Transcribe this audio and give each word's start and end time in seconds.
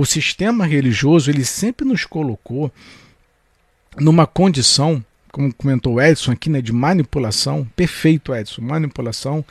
O 0.00 0.06
sistema 0.06 0.64
religioso 0.64 1.30
ele 1.30 1.44
sempre 1.44 1.84
nos 1.84 2.06
colocou 2.06 2.72
numa 3.98 4.26
condição, 4.26 5.04
como 5.30 5.52
comentou 5.52 6.00
Edson 6.00 6.32
aqui, 6.32 6.48
né, 6.48 6.62
de 6.62 6.72
manipulação, 6.72 7.70
perfeito 7.76 8.34
Edson, 8.34 8.62
manipulação, 8.62 9.44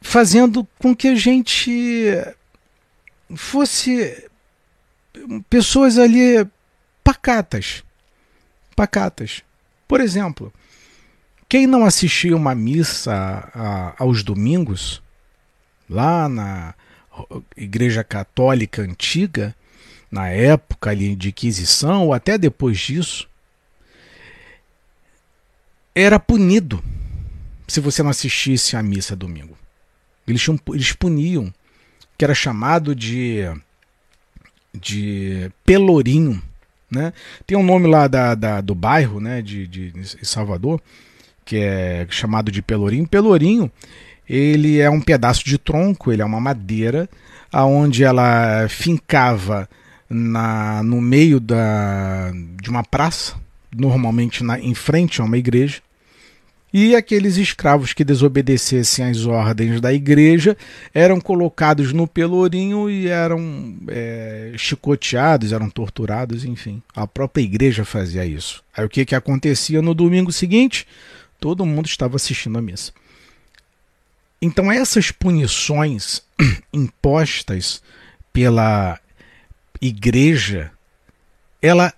fazendo 0.00 0.66
com 0.80 0.96
que 0.96 1.06
a 1.06 1.14
gente 1.14 2.10
fosse 3.36 4.28
pessoas 5.48 5.96
ali 5.96 6.44
pacatas. 7.04 7.84
Pacatas. 8.74 9.44
Por 9.86 10.00
exemplo, 10.00 10.52
quem 11.48 11.68
não 11.68 11.84
assistia 11.84 12.34
uma 12.34 12.52
missa 12.52 13.14
a, 13.54 13.94
aos 13.96 14.24
domingos, 14.24 15.00
lá 15.88 16.28
na 16.28 16.74
Igreja 17.56 18.04
Católica 18.04 18.82
Antiga, 18.82 19.54
na 20.10 20.28
época 20.28 20.90
ali 20.90 21.14
de 21.14 21.28
Inquisição, 21.28 22.06
ou 22.06 22.12
até 22.12 22.38
depois 22.38 22.78
disso, 22.78 23.28
era 25.94 26.18
punido 26.18 26.82
se 27.66 27.80
você 27.80 28.02
não 28.02 28.10
assistisse 28.10 28.76
à 28.76 28.82
missa 28.82 29.14
domingo. 29.14 29.56
Eles, 30.26 30.44
eles 30.72 30.92
puniam, 30.92 31.52
que 32.16 32.24
era 32.24 32.34
chamado 32.34 32.94
de, 32.94 33.42
de 34.72 35.50
pelourinho. 35.64 36.42
Né? 36.90 37.12
Tem 37.46 37.56
um 37.56 37.62
nome 37.62 37.86
lá 37.86 38.08
da, 38.08 38.34
da 38.34 38.60
do 38.60 38.74
bairro 38.74 39.20
né, 39.20 39.42
de, 39.42 39.66
de 39.66 39.92
Salvador, 40.26 40.80
que 41.44 41.56
é 41.56 42.06
chamado 42.10 42.50
de 42.50 42.62
pelourinho. 42.62 43.06
Pelourinho 43.06 43.70
ele 44.28 44.78
é 44.78 44.90
um 44.90 45.00
pedaço 45.00 45.44
de 45.44 45.58
tronco, 45.58 46.12
ele 46.12 46.22
é 46.22 46.24
uma 46.24 46.40
madeira, 46.40 47.08
aonde 47.52 48.04
ela 48.04 48.66
fincava 48.68 49.68
na, 50.08 50.82
no 50.82 51.00
meio 51.00 51.40
da, 51.40 52.30
de 52.60 52.70
uma 52.70 52.84
praça, 52.84 53.34
normalmente 53.74 54.44
na, 54.44 54.58
em 54.58 54.74
frente 54.74 55.20
a 55.20 55.24
uma 55.24 55.38
igreja, 55.38 55.80
e 56.72 56.94
aqueles 56.94 57.38
escravos 57.38 57.94
que 57.94 58.04
desobedecessem 58.04 59.06
às 59.06 59.24
ordens 59.24 59.80
da 59.80 59.92
igreja 59.92 60.54
eram 60.92 61.18
colocados 61.18 61.94
no 61.94 62.06
pelourinho 62.06 62.90
e 62.90 63.08
eram 63.08 63.74
é, 63.88 64.52
chicoteados, 64.56 65.52
eram 65.52 65.70
torturados, 65.70 66.44
enfim. 66.44 66.82
A 66.94 67.06
própria 67.06 67.42
igreja 67.42 67.86
fazia 67.86 68.26
isso. 68.26 68.62
Aí 68.76 68.84
o 68.84 68.88
que, 68.88 69.06
que 69.06 69.14
acontecia 69.14 69.80
no 69.80 69.94
domingo 69.94 70.30
seguinte? 70.30 70.86
Todo 71.40 71.64
mundo 71.64 71.86
estava 71.86 72.16
assistindo 72.16 72.58
a 72.58 72.62
missa. 72.62 72.92
Então, 74.40 74.70
essas 74.70 75.10
punições 75.10 76.22
impostas 76.72 77.82
pela 78.32 78.98
igreja, 79.80 80.70
ela 81.60 81.92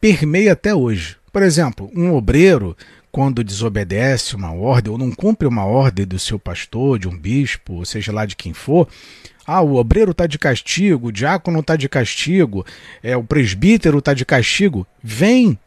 permeia 0.00 0.52
até 0.52 0.74
hoje. 0.74 1.16
Por 1.32 1.42
exemplo, 1.42 1.90
um 1.94 2.12
obreiro, 2.14 2.76
quando 3.10 3.42
desobedece 3.42 4.36
uma 4.36 4.52
ordem 4.52 4.92
ou 4.92 4.98
não 4.98 5.10
cumpre 5.10 5.46
uma 5.46 5.64
ordem 5.64 6.06
do 6.06 6.18
seu 6.18 6.38
pastor, 6.38 6.98
de 6.98 7.08
um 7.08 7.18
bispo, 7.18 7.74
ou 7.74 7.84
seja 7.84 8.12
lá 8.12 8.26
de 8.26 8.36
quem 8.36 8.52
for, 8.52 8.88
ah, 9.44 9.60
o 9.60 9.74
obreiro 9.74 10.12
está 10.12 10.26
de 10.26 10.38
castigo, 10.38 11.08
o 11.08 11.12
diácono 11.12 11.60
está 11.60 11.74
de 11.74 11.88
castigo, 11.88 12.64
é, 13.02 13.16
o 13.16 13.24
presbítero 13.24 13.98
está 13.98 14.14
de 14.14 14.24
castigo. 14.24 14.86
Vem 15.02 15.58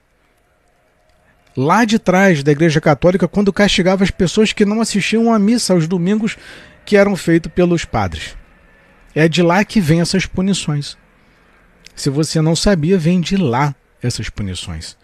lá 1.55 1.85
de 1.85 1.97
trás 1.97 2.43
da 2.43 2.51
Igreja 2.51 2.81
Católica 2.81 3.27
quando 3.27 3.53
castigava 3.53 4.03
as 4.03 4.11
pessoas 4.11 4.51
que 4.51 4.65
não 4.65 4.81
assistiam 4.81 5.33
à 5.33 5.39
missa 5.39 5.73
aos 5.73 5.87
domingos 5.87 6.37
que 6.85 6.97
eram 6.97 7.15
feitos 7.15 7.51
pelos 7.51 7.85
padres. 7.85 8.35
É 9.13 9.27
de 9.27 9.41
lá 9.41 9.63
que 9.63 9.79
vem 9.79 10.01
essas 10.01 10.25
punições. 10.25 10.97
Se 11.95 12.09
você 12.09 12.41
não 12.41 12.55
sabia, 12.55 12.97
vem 12.97 13.21
de 13.21 13.37
lá 13.37 13.73
essas 14.01 14.29
punições. 14.29 14.97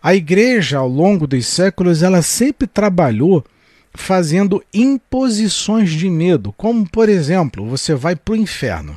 A 0.00 0.14
igreja, 0.14 0.78
ao 0.78 0.88
longo 0.88 1.26
dos 1.26 1.46
séculos, 1.46 2.02
ela 2.02 2.22
sempre 2.22 2.66
trabalhou 2.66 3.44
fazendo 3.92 4.62
imposições 4.72 5.90
de 5.90 6.08
medo, 6.08 6.52
como, 6.52 6.88
por 6.88 7.08
exemplo, 7.08 7.66
você 7.66 7.94
vai 7.94 8.14
para 8.14 8.32
o 8.32 8.36
inferno. 8.36 8.96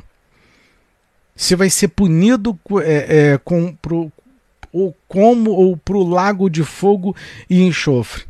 Você 1.34 1.56
vai 1.56 1.70
ser 1.70 1.88
punido 1.88 2.58
é, 2.82 3.32
é, 3.32 3.38
com, 3.38 3.74
pro, 3.74 4.12
ou 4.72 4.96
como 5.08 5.50
ou 5.50 5.76
para 5.76 5.96
o 5.96 6.08
lago 6.08 6.48
de 6.48 6.64
fogo 6.64 7.14
e 7.48 7.62
enxofre. 7.62 8.24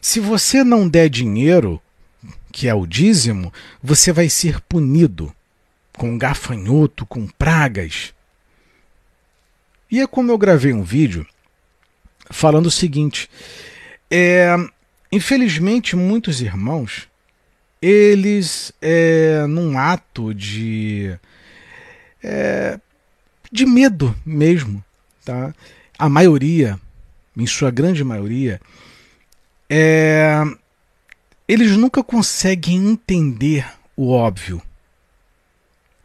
Se 0.00 0.20
você 0.20 0.62
não 0.62 0.88
der 0.88 1.08
dinheiro, 1.08 1.80
que 2.52 2.68
é 2.68 2.74
o 2.74 2.86
dízimo, 2.86 3.52
você 3.82 4.12
vai 4.12 4.28
ser 4.28 4.60
punido 4.60 5.34
com 5.96 6.18
gafanhoto, 6.18 7.04
com 7.06 7.26
pragas. 7.26 8.14
E 9.90 10.00
é 10.00 10.06
como 10.06 10.30
eu 10.30 10.38
gravei 10.38 10.72
um 10.72 10.82
vídeo 10.82 11.26
falando 12.30 12.66
o 12.66 12.70
seguinte: 12.70 13.28
é, 14.10 14.54
infelizmente, 15.10 15.96
muitos 15.96 16.40
irmãos, 16.40 17.08
eles, 17.80 18.72
é, 18.80 19.44
num 19.46 19.78
ato 19.78 20.32
de, 20.32 21.18
é, 22.22 22.78
de 23.50 23.66
medo 23.66 24.14
mesmo, 24.24 24.82
tá? 25.24 25.54
a 25.98 26.08
maioria, 26.08 26.80
em 27.36 27.46
sua 27.46 27.70
grande 27.70 28.02
maioria, 28.02 28.60
é, 29.70 30.42
eles 31.46 31.76
nunca 31.76 32.02
conseguem 32.02 32.90
entender 32.90 33.64
o 33.96 34.10
óbvio. 34.10 34.60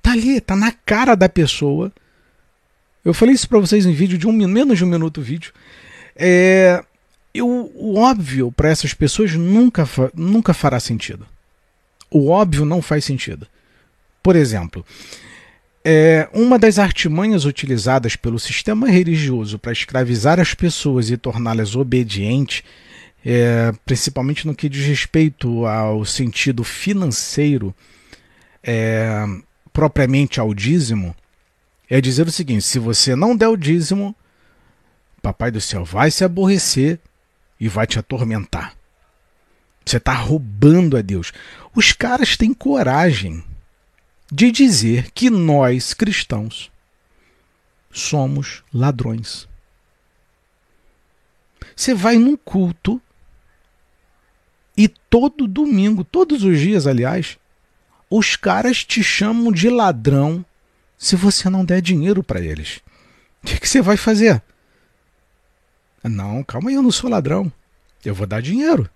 Tá 0.01 0.11
ali, 0.11 0.39
tá 0.39 0.55
na 0.55 0.71
cara 0.71 1.15
da 1.15 1.27
pessoa. 1.27 1.91
Eu 3.03 3.13
falei 3.13 3.33
isso 3.33 3.49
para 3.49 3.59
vocês 3.59 3.85
em 3.85 3.93
vídeo 3.93 4.17
de 4.17 4.27
um 4.27 4.31
menos 4.31 4.77
de 4.77 4.83
um 4.83 4.87
minuto 4.87 5.21
vídeo. 5.21 5.51
É, 6.15 6.83
eu, 7.33 7.71
o 7.73 7.97
óbvio 7.97 8.51
para 8.51 8.69
essas 8.69 8.93
pessoas 8.93 9.33
nunca, 9.33 9.87
nunca 10.13 10.53
fará 10.53 10.79
sentido. 10.79 11.25
O 12.11 12.29
óbvio 12.29 12.65
não 12.65 12.81
faz 12.81 13.03
sentido. 13.03 13.47
Por 14.21 14.35
exemplo, 14.35 14.85
é, 15.89 16.27
uma 16.33 16.59
das 16.59 16.79
artimanhas 16.79 17.45
utilizadas 17.45 18.17
pelo 18.17 18.37
sistema 18.37 18.89
religioso 18.89 19.57
para 19.57 19.71
escravizar 19.71 20.37
as 20.37 20.53
pessoas 20.53 21.09
e 21.09 21.15
torná-las 21.15 21.77
obedientes, 21.77 22.61
é, 23.25 23.71
principalmente 23.85 24.45
no 24.45 24.53
que 24.53 24.67
diz 24.67 24.85
respeito 24.85 25.65
ao 25.65 26.03
sentido 26.03 26.61
financeiro, 26.65 27.73
é, 28.61 29.25
propriamente 29.71 30.41
ao 30.41 30.53
dízimo, 30.53 31.15
é 31.89 32.01
dizer 32.01 32.27
o 32.27 32.31
seguinte: 32.31 32.65
se 32.65 32.79
você 32.79 33.15
não 33.15 33.33
der 33.33 33.47
o 33.47 33.55
dízimo, 33.55 34.13
Papai 35.21 35.51
do 35.51 35.61
céu 35.61 35.85
vai 35.85 36.11
se 36.11 36.25
aborrecer 36.25 36.99
e 37.57 37.69
vai 37.69 37.87
te 37.87 37.97
atormentar. 37.97 38.73
Você 39.85 39.97
está 39.97 40.11
roubando 40.11 40.97
a 40.97 41.01
Deus. 41.01 41.31
Os 41.73 41.93
caras 41.93 42.35
têm 42.35 42.53
coragem 42.53 43.41
de 44.31 44.51
dizer 44.51 45.11
que 45.11 45.29
nós, 45.29 45.93
cristãos, 45.93 46.71
somos 47.91 48.63
ladrões. 48.73 49.47
Você 51.75 51.93
vai 51.93 52.17
num 52.17 52.35
culto 52.35 53.01
e 54.75 54.87
todo 54.87 55.47
domingo, 55.47 56.03
todos 56.03 56.43
os 56.43 56.59
dias, 56.59 56.85
aliás, 56.85 57.37
os 58.09 58.35
caras 58.35 58.83
te 58.83 59.03
chamam 59.03 59.51
de 59.51 59.69
ladrão 59.69 60.45
se 60.97 61.15
você 61.15 61.49
não 61.49 61.65
der 61.65 61.81
dinheiro 61.81 62.23
para 62.23 62.39
eles. 62.39 62.81
O 63.43 63.47
que, 63.47 63.59
que 63.59 63.69
você 63.69 63.81
vai 63.81 63.97
fazer? 63.97 64.41
Não, 66.03 66.43
calma 66.43 66.69
aí, 66.69 66.75
eu 66.75 66.81
não 66.81 66.91
sou 66.91 67.09
ladrão. 67.09 67.51
Eu 68.03 68.15
vou 68.15 68.27
dar 68.27 68.41
dinheiro. 68.41 68.89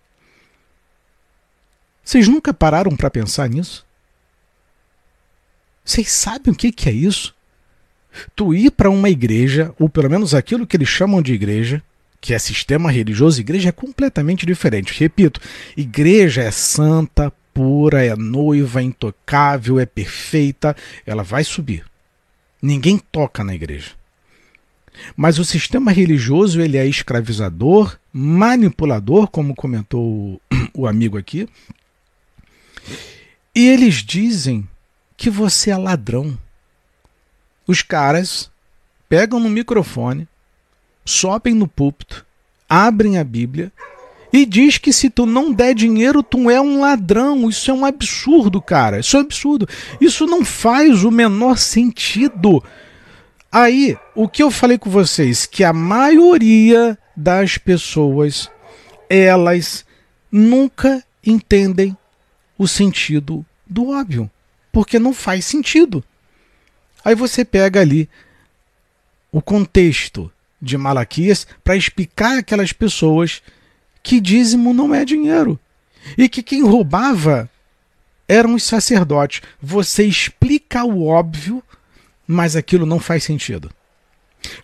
Vocês 2.04 2.28
nunca 2.28 2.54
pararam 2.54 2.96
para 2.96 3.10
pensar 3.10 3.50
nisso? 3.50 3.86
Vocês 5.84 6.12
sabem 6.12 6.54
o 6.54 6.56
que, 6.56 6.72
que 6.72 6.90
é 6.90 6.92
isso? 6.92 7.36
Tu 8.36 8.54
ir 8.54 8.72
para 8.72 8.90
uma 8.90 9.10
igreja, 9.10 9.74
ou 9.80 9.90
pelo 9.90 10.10
menos 10.10 10.34
aquilo 10.34 10.68
que 10.68 10.76
eles 10.78 10.90
chamam 10.90 11.22
de 11.22 11.34
igreja, 11.34 11.82
que 12.20 12.34
é 12.34 12.40
sistema 12.40 12.92
religioso, 12.92 13.42
igreja 13.42 13.70
é 13.70 13.72
completamente 13.72 14.46
diferente. 14.46 14.94
Repito, 14.98 15.42
igreja 15.76 16.42
é 16.42 16.52
santa, 16.52 17.34
pura, 17.54 18.06
é 18.06 18.16
noiva, 18.16 18.80
é 18.80 18.84
intocável, 18.84 19.80
é 19.80 19.86
perfeita, 19.86 20.76
ela 21.06 21.24
vai 21.24 21.44
subir. 21.44 21.84
Ninguém 22.62 23.00
toca 23.12 23.44
na 23.44 23.56
igreja. 23.56 23.92
Mas 25.16 25.40
o 25.40 25.46
sistema 25.46 25.92
religioso 25.92 26.62
ele 26.62 26.78
é 26.78 26.86
escravizador, 26.86 27.98
manipulador, 28.14 29.28
como 29.28 29.56
comentou 29.56 30.40
o 30.74 30.86
amigo 30.88 31.18
aqui. 31.18 31.48
E 33.56 33.68
eles 33.68 33.96
dizem 33.96 34.68
que 35.22 35.30
você 35.30 35.70
é 35.70 35.78
ladrão. 35.78 36.36
Os 37.68 37.84
caras 37.84 38.50
pegam 39.08 39.40
no 39.40 39.52
microfone, 39.52 40.28
sobem 41.06 41.54
no 41.54 41.68
púlpito, 41.68 42.26
abrem 42.68 43.20
a 43.20 43.24
Bíblia 43.24 43.72
e 44.34 44.48
diz 44.48 44.80
que 44.80 44.92
se 44.92 45.12
tu 45.12 45.28
não 45.28 45.54
der 45.54 45.76
dinheiro, 45.76 46.24
tu 46.24 46.50
é 46.50 46.60
um 46.60 46.82
ladrão. 46.82 47.48
Isso 47.48 47.70
é 47.70 47.74
um 47.76 47.86
absurdo, 47.86 48.60
cara. 48.60 48.98
Isso 48.98 49.16
é 49.16 49.20
um 49.20 49.22
absurdo. 49.22 49.70
Isso 50.02 50.26
não 50.26 50.44
faz 50.44 51.04
o 51.04 51.12
menor 51.12 51.56
sentido. 51.56 52.64
Aí, 53.52 53.96
o 54.16 54.28
que 54.28 54.42
eu 54.42 54.50
falei 54.50 54.80
com 54.80 54.90
vocês, 54.90 55.46
que 55.46 55.64
a 55.64 55.72
maioria 55.72 56.98
das 57.16 57.60
pessoas, 57.60 58.50
elas 59.08 59.86
nunca 60.32 61.04
entendem 61.24 61.96
o 62.58 62.68
sentido 62.68 63.46
do 63.68 63.92
óbvio, 63.92 64.28
porque 64.72 65.00
não 65.00 65.14
faz 65.14 65.46
sentido. 65.46 66.04
Aí 67.04 67.16
você 67.16 67.44
pega 67.44 67.82
ali 67.82 68.10
o 69.32 69.42
contexto 69.42 70.32
de 70.62 70.78
Malaquias 70.78 71.48
para 71.64 71.76
explicar 71.76 72.38
aquelas 72.38 72.72
pessoas 72.72 73.42
que 74.04 74.20
dízimo 74.20 74.74
não 74.74 74.94
é 74.94 75.04
dinheiro 75.04 75.60
e 76.18 76.28
que 76.30 76.44
quem 76.44 76.64
roubava 76.64 77.50
eram 78.28 78.56
os 78.56 78.64
sacerdotes. 78.64 79.42
Você 79.62 80.04
explica 80.04 80.84
o 80.84 81.06
óbvio, 81.06 81.64
mas 82.28 82.56
aquilo 82.56 82.86
não 82.86 83.00
faz 83.00 83.24
sentido. 83.24 83.72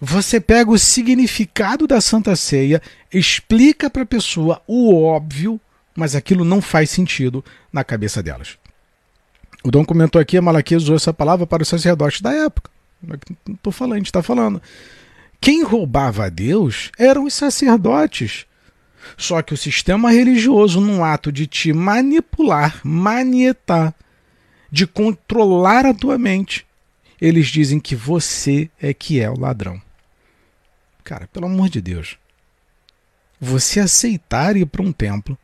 Você 0.01 0.39
pega 0.39 0.71
o 0.71 0.79
significado 0.79 1.87
da 1.87 2.01
Santa 2.01 2.35
Ceia, 2.35 2.81
explica 3.13 3.89
para 3.89 4.03
a 4.03 4.07
pessoa 4.07 4.61
o 4.65 5.03
óbvio, 5.03 5.59
mas 5.95 6.15
aquilo 6.15 6.43
não 6.43 6.61
faz 6.61 6.89
sentido 6.89 7.43
na 7.71 7.83
cabeça 7.83 8.23
delas. 8.23 8.57
O 9.67 9.71
Dom 9.71 9.83
comentou 9.83 10.21
aqui, 10.21 10.37
a 10.37 10.41
Malaquias 10.41 10.83
usou 10.83 10.95
essa 10.95 11.13
palavra 11.13 11.45
para 11.45 11.61
os 11.61 11.67
sacerdotes 11.67 12.21
da 12.21 12.31
época. 12.31 12.71
Não 13.03 13.19
estou 13.53 13.73
falando, 13.73 13.95
a 13.95 13.97
gente 13.97 14.05
está 14.05 14.23
falando. 14.23 14.61
Quem 15.41 15.61
roubava 15.61 16.27
a 16.27 16.29
Deus 16.29 16.89
eram 16.97 17.25
os 17.25 17.33
sacerdotes. 17.33 18.45
Só 19.17 19.41
que 19.41 19.53
o 19.53 19.57
sistema 19.57 20.09
religioso, 20.09 20.79
num 20.79 21.03
ato 21.03 21.33
de 21.33 21.45
te 21.45 21.73
manipular, 21.73 22.79
manietar, 22.81 23.93
de 24.71 24.87
controlar 24.87 25.85
a 25.85 25.93
tua 25.93 26.17
mente, 26.17 26.65
eles 27.19 27.47
dizem 27.47 27.77
que 27.77 27.93
você 27.93 28.69
é 28.81 28.93
que 28.93 29.19
é 29.19 29.29
o 29.29 29.37
ladrão. 29.37 29.81
Cara, 31.03 31.27
pelo 31.27 31.45
amor 31.45 31.67
de 31.67 31.81
Deus. 31.81 32.17
Você 33.37 33.81
aceitar 33.81 34.55
ir 34.55 34.65
para 34.65 34.81
um 34.81 34.93
templo 34.93 35.37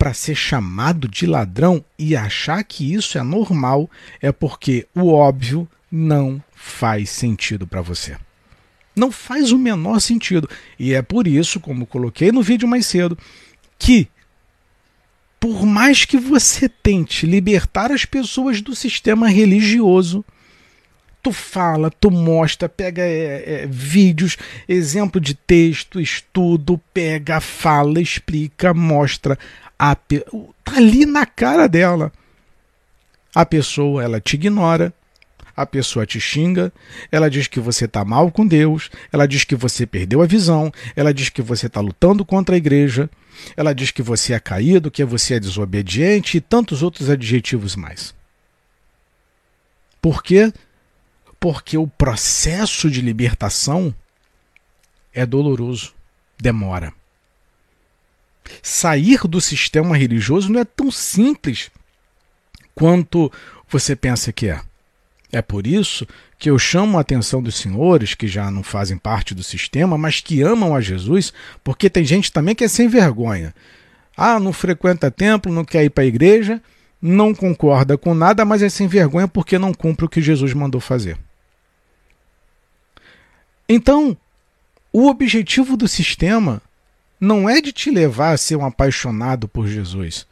para 0.00 0.14
ser 0.14 0.34
chamado 0.34 1.06
de 1.06 1.26
ladrão 1.26 1.84
e 1.98 2.16
achar 2.16 2.64
que 2.64 2.94
isso 2.94 3.18
é 3.18 3.22
normal 3.22 3.90
é 4.22 4.32
porque 4.32 4.86
o 4.94 5.12
óbvio 5.12 5.68
não 5.92 6.42
faz 6.54 7.10
sentido 7.10 7.66
para 7.66 7.82
você. 7.82 8.16
Não 8.96 9.12
faz 9.12 9.52
o 9.52 9.58
menor 9.58 10.00
sentido. 10.00 10.48
E 10.78 10.94
é 10.94 11.02
por 11.02 11.26
isso, 11.26 11.60
como 11.60 11.84
coloquei 11.84 12.32
no 12.32 12.40
vídeo 12.40 12.66
mais 12.66 12.86
cedo, 12.86 13.18
que 13.78 14.08
por 15.38 15.66
mais 15.66 16.06
que 16.06 16.16
você 16.16 16.66
tente 16.66 17.26
libertar 17.26 17.92
as 17.92 18.06
pessoas 18.06 18.62
do 18.62 18.74
sistema 18.74 19.28
religioso, 19.28 20.24
tu 21.22 21.30
fala, 21.30 21.90
tu 21.90 22.10
mostra, 22.10 22.70
pega 22.70 23.02
é, 23.02 23.64
é, 23.64 23.66
vídeos, 23.66 24.38
exemplo 24.66 25.20
de 25.20 25.34
texto, 25.34 26.00
estudo, 26.00 26.80
pega, 26.94 27.38
fala, 27.38 28.00
explica, 28.00 28.72
mostra. 28.72 29.38
A, 29.82 29.94
tá 29.94 30.76
ali 30.76 31.06
na 31.06 31.24
cara 31.24 31.66
dela. 31.66 32.12
A 33.34 33.46
pessoa, 33.46 34.04
ela 34.04 34.20
te 34.20 34.34
ignora, 34.34 34.92
a 35.56 35.64
pessoa 35.64 36.04
te 36.04 36.20
xinga, 36.20 36.70
ela 37.10 37.30
diz 37.30 37.46
que 37.46 37.58
você 37.58 37.86
está 37.86 38.04
mal 38.04 38.30
com 38.30 38.46
Deus, 38.46 38.90
ela 39.10 39.26
diz 39.26 39.42
que 39.42 39.56
você 39.56 39.86
perdeu 39.86 40.20
a 40.20 40.26
visão, 40.26 40.70
ela 40.94 41.14
diz 41.14 41.30
que 41.30 41.40
você 41.40 41.66
está 41.66 41.80
lutando 41.80 42.26
contra 42.26 42.54
a 42.54 42.58
igreja, 42.58 43.08
ela 43.56 43.72
diz 43.72 43.90
que 43.90 44.02
você 44.02 44.34
é 44.34 44.38
caído, 44.38 44.90
que 44.90 45.02
você 45.02 45.34
é 45.34 45.40
desobediente 45.40 46.36
e 46.36 46.42
tantos 46.42 46.82
outros 46.82 47.08
adjetivos 47.08 47.74
mais. 47.74 48.14
Por 50.02 50.22
quê? 50.22 50.52
Porque 51.38 51.78
o 51.78 51.86
processo 51.86 52.90
de 52.90 53.00
libertação 53.00 53.94
é 55.14 55.24
doloroso, 55.24 55.94
demora. 56.38 56.92
Sair 58.62 59.20
do 59.28 59.40
sistema 59.40 59.96
religioso 59.96 60.50
não 60.50 60.60
é 60.60 60.64
tão 60.64 60.90
simples 60.90 61.70
quanto 62.74 63.30
você 63.68 63.94
pensa 63.94 64.32
que 64.32 64.48
é. 64.48 64.60
É 65.32 65.40
por 65.40 65.66
isso 65.66 66.06
que 66.38 66.50
eu 66.50 66.58
chamo 66.58 66.98
a 66.98 67.02
atenção 67.02 67.42
dos 67.42 67.54
senhores 67.54 68.14
que 68.14 68.26
já 68.26 68.50
não 68.50 68.62
fazem 68.62 68.98
parte 68.98 69.34
do 69.34 69.42
sistema, 69.42 69.96
mas 69.96 70.20
que 70.20 70.42
amam 70.42 70.74
a 70.74 70.80
Jesus, 70.80 71.32
porque 71.62 71.88
tem 71.88 72.04
gente 72.04 72.32
também 72.32 72.54
que 72.54 72.64
é 72.64 72.68
sem 72.68 72.88
vergonha. 72.88 73.54
Ah, 74.16 74.40
não 74.40 74.52
frequenta 74.52 75.10
templo, 75.10 75.52
não 75.52 75.64
quer 75.64 75.84
ir 75.84 75.90
para 75.90 76.02
a 76.02 76.06
igreja, 76.06 76.60
não 77.00 77.32
concorda 77.32 77.96
com 77.96 78.14
nada, 78.14 78.44
mas 78.44 78.62
é 78.62 78.68
sem 78.68 78.88
vergonha 78.88 79.28
porque 79.28 79.58
não 79.58 79.72
cumpre 79.72 80.04
o 80.04 80.08
que 80.08 80.20
Jesus 80.20 80.52
mandou 80.52 80.80
fazer. 80.80 81.16
Então, 83.68 84.16
o 84.92 85.06
objetivo 85.06 85.76
do 85.76 85.86
sistema 85.86 86.60
não 87.20 87.48
é 87.48 87.60
de 87.60 87.70
te 87.70 87.90
levar 87.90 88.32
a 88.32 88.36
ser 88.36 88.56
um 88.56 88.64
apaixonado 88.64 89.46
por 89.46 89.68
Jesus. 89.68 90.26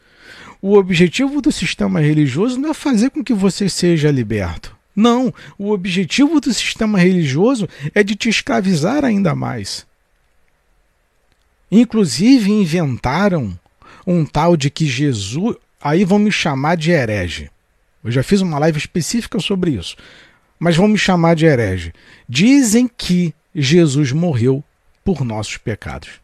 O 0.60 0.74
objetivo 0.74 1.40
do 1.40 1.52
sistema 1.52 2.00
religioso 2.00 2.58
não 2.58 2.70
é 2.70 2.74
fazer 2.74 3.10
com 3.10 3.22
que 3.22 3.34
você 3.34 3.68
seja 3.68 4.10
liberto. 4.10 4.76
Não, 4.96 5.32
o 5.56 5.70
objetivo 5.70 6.40
do 6.40 6.52
sistema 6.52 6.98
religioso 6.98 7.68
é 7.94 8.02
de 8.02 8.16
te 8.16 8.28
escravizar 8.28 9.04
ainda 9.04 9.34
mais. 9.34 9.86
Inclusive 11.70 12.50
inventaram 12.50 13.56
um 14.06 14.24
tal 14.24 14.56
de 14.56 14.70
que 14.70 14.86
Jesus. 14.86 15.56
Aí 15.80 16.04
vão 16.04 16.18
me 16.18 16.32
chamar 16.32 16.76
de 16.76 16.90
herege. 16.90 17.50
Eu 18.02 18.10
já 18.10 18.22
fiz 18.22 18.40
uma 18.40 18.58
live 18.58 18.78
específica 18.78 19.38
sobre 19.38 19.72
isso. 19.72 19.96
Mas 20.58 20.76
vão 20.76 20.88
me 20.88 20.98
chamar 20.98 21.36
de 21.36 21.46
herege. 21.46 21.92
Dizem 22.28 22.88
que 22.88 23.32
Jesus 23.54 24.10
morreu 24.10 24.64
por 25.04 25.24
nossos 25.24 25.58
pecados. 25.58 26.20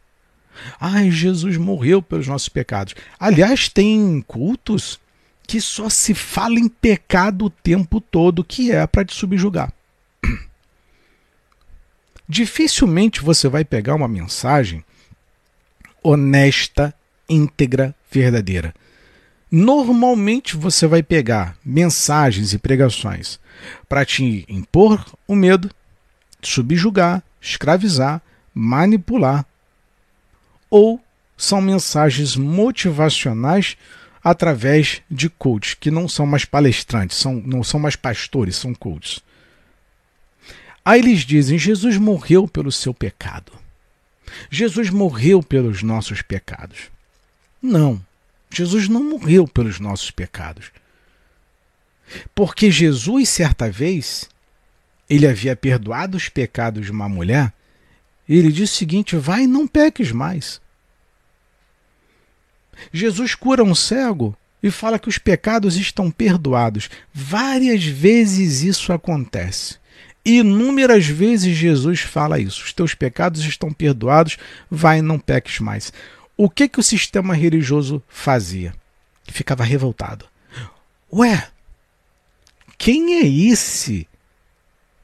Ai, 0.81 1.11
Jesus 1.11 1.57
morreu 1.57 2.03
pelos 2.03 2.27
nossos 2.27 2.49
pecados. 2.49 2.95
Aliás, 3.19 3.69
tem 3.69 4.23
cultos 4.27 5.01
que 5.47 5.61
só 5.61 5.89
se 5.89 6.15
fala 6.15 6.59
em 6.59 6.69
pecado 6.69 7.47
o 7.47 7.51
tempo 7.51 8.01
todo, 8.01 8.45
que 8.45 8.73
é 8.73 8.87
para 8.87 9.05
te 9.05 9.15
subjugar. 9.15 9.73
Dificilmente 12.29 13.21
você 13.21 13.49
vai 13.49 13.65
pegar 13.65 13.95
uma 13.95 14.09
mensagem 14.09 14.83
honesta, 16.03 16.95
íntegra, 17.29 17.95
verdadeira. 18.11 18.75
Normalmente 19.51 20.57
você 20.57 20.87
vai 20.87 21.03
pegar 21.03 21.57
mensagens 21.65 22.53
e 22.53 22.59
pregações 22.59 23.39
para 23.89 24.05
te 24.05 24.45
impor 24.49 25.05
o 25.29 25.35
medo, 25.35 25.71
subjugar, 26.43 27.23
escravizar, 27.41 28.21
manipular. 28.53 29.47
Ou 30.77 31.01
são 31.37 31.61
mensagens 31.61 32.35
motivacionais 32.35 33.77
através 34.25 35.03
de 35.09 35.31
coaches, 35.31 35.75
que 35.75 35.89
não 35.89 36.09
são 36.09 36.27
mais 36.27 36.45
palestrantes, 36.45 37.17
são, 37.17 37.35
não 37.35 37.63
são 37.63 37.79
mais 37.79 37.95
pastores, 37.95 38.57
são 38.57 38.75
coaches. 38.75 39.21
Aí 40.85 40.99
eles 40.99 41.21
dizem: 41.21 41.61
Jesus 41.61 41.97
morreu 41.97 42.49
pelo 42.49 42.73
seu 42.73 42.93
pecado. 42.93 43.53
Jesus 44.51 44.91
morreu 44.91 45.45
pelos 45.45 45.81
nossos 45.81 46.23
pecados. 46.23 46.91
Não, 47.63 48.05
Jesus 48.51 48.89
não 48.89 49.05
morreu 49.05 49.47
pelos 49.47 49.79
nossos 49.79 50.11
pecados. 50.11 50.73
Porque 52.35 52.69
Jesus, 52.69 53.29
certa 53.29 53.71
vez, 53.71 54.29
ele 55.09 55.29
havia 55.29 55.55
perdoado 55.55 56.17
os 56.17 56.29
pecados 56.29 56.87
de 56.87 56.91
uma 56.91 57.09
mulher, 57.09 57.53
e 58.29 58.37
ele 58.37 58.51
disse 58.51 58.73
o 58.73 58.79
seguinte: 58.79 59.15
vai 59.15 59.47
não 59.47 59.69
peques 59.69 60.11
mais. 60.11 60.64
Jesus 62.93 63.35
cura 63.35 63.63
um 63.63 63.75
cego 63.75 64.37
e 64.63 64.71
fala 64.71 64.99
que 64.99 65.09
os 65.09 65.19
pecados 65.19 65.77
estão 65.77 66.11
perdoados. 66.11 66.89
Várias 67.13 67.85
vezes 67.85 68.63
isso 68.63 68.93
acontece. 68.93 69.77
Inúmeras 70.25 71.07
vezes 71.07 71.55
Jesus 71.55 72.01
fala 72.01 72.41
isso. 72.41 72.65
Os 72.65 72.73
teus 72.73 72.95
pecados 72.95 73.45
estão 73.45 73.71
perdoados, 73.73 74.39
vai 74.71 74.99
e 74.99 75.03
não 75.03 75.19
peques 75.19 75.61
mais. 75.61 75.93
O 76.37 76.49
que 76.49 76.67
que 76.67 76.81
o 76.81 76.83
sistema 76.83 77.35
religioso 77.35 78.03
fazia? 78.09 78.75
Ficava 79.25 79.63
revoltado. 79.63 80.27
Ué, 81.13 81.49
quem 82.79 83.21
é 83.21 83.27
esse 83.27 84.09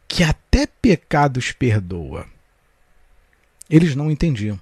que 0.08 0.24
até 0.24 0.66
pecados 0.66 1.52
perdoa? 1.52 2.26
Eles 3.68 3.94
não 3.94 4.10
entendiam. 4.10 4.58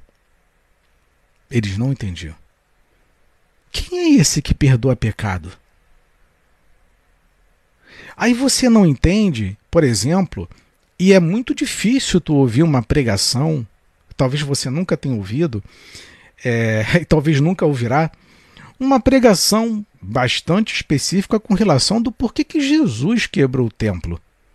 Eles 1.51 1.79
não 1.79 1.93
entendiam. 1.93 2.37
Quem 3.71 3.99
é 3.99 4.21
esse 4.21 4.43
que 4.43 4.55
perdoa 4.55 4.97
pecado? 4.97 5.53
Aí 8.17 8.35
você 8.35 8.69
não 8.69 8.85
entende, 8.85 9.57
por 9.71 9.85
exemplo, 9.85 10.49
e 10.99 11.13
é 11.13 11.21
muito 11.21 11.55
difícil 11.55 12.21
tu 12.21 12.35
ouvir 12.35 12.65
uma 12.65 12.83
pregação, 12.83 13.67
talvez 14.17 14.43
você 14.43 14.69
nunca 14.69 14.97
tenha 14.97 15.15
ouvido, 15.15 15.63
é, 16.45 16.85
e 17.01 17.05
talvez 17.05 17.41
nunca 17.41 17.65
ouvirá, 17.65 18.11
uma 18.79 19.01
pregação 19.01 19.85
bastante 20.01 20.75
específica 20.75 21.39
com 21.39 21.55
relação 21.55 22.01
do 22.01 22.13
porquê 22.13 22.45
que 22.45 22.61
Jesus 22.61 23.27
quebrou 23.27 23.67
o 23.67 23.73
templo. 23.73 24.21